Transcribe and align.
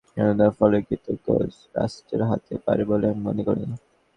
কিন্তু 0.13 0.33
তার 0.39 0.51
ফলের 0.57 0.81
কৃতিত্ব 0.87 1.27
রাষ্ট্রের 1.75 2.21
হতে 2.29 2.53
পারে 2.65 2.83
বলে 2.85 3.05
আমি 3.11 3.21
মনে 3.27 3.41
করি 3.47 3.63
না। 3.63 3.75